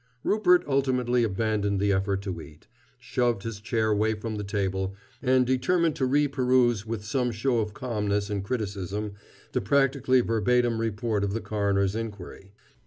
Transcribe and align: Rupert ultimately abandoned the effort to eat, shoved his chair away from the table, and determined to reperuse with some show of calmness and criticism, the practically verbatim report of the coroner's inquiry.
Rupert 0.23 0.63
ultimately 0.67 1.23
abandoned 1.23 1.79
the 1.79 1.93
effort 1.93 2.23
to 2.23 2.41
eat, 2.41 2.65
shoved 2.97 3.43
his 3.43 3.59
chair 3.59 3.89
away 3.89 4.15
from 4.15 4.33
the 4.33 4.43
table, 4.43 4.95
and 5.21 5.45
determined 5.45 5.95
to 5.97 6.07
reperuse 6.07 6.87
with 6.87 7.05
some 7.05 7.29
show 7.31 7.59
of 7.59 7.75
calmness 7.75 8.27
and 8.27 8.43
criticism, 8.43 9.13
the 9.51 9.61
practically 9.61 10.21
verbatim 10.21 10.79
report 10.79 11.23
of 11.23 11.33
the 11.33 11.39
coroner's 11.39 11.95
inquiry. 11.95 12.51